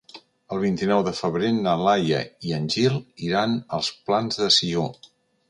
[0.53, 2.97] El vint-i-nou de febrer na Laia i en Gil
[3.29, 4.89] iran als Plans de Sió.